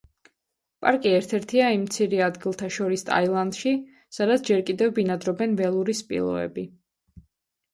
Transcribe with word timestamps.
პარკი 0.85 1.09
ერთ-ერთია 1.17 1.67
იმ 1.75 1.83
მცირე 1.83 2.21
ადგილთა 2.27 2.69
შორის 2.77 3.05
ტაილანდში, 3.09 3.75
სადაც 4.19 4.49
ჯერ 4.49 4.65
კიდევ 4.71 4.91
ბინადრობენ 4.97 5.55
ველური 5.61 5.97
სპილოები. 6.01 6.65